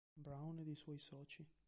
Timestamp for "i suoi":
0.69-0.97